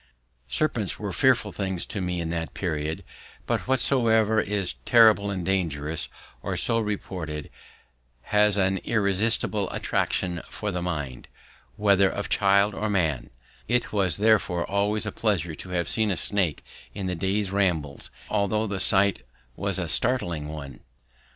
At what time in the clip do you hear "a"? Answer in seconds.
15.05-15.11, 16.09-16.17, 19.77-19.87